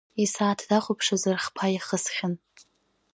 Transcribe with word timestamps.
Исааҭ 0.23 0.59
дахәаԥшызар 0.69 1.37
хԥа 1.43 1.67
иахысхьан. 1.73 2.33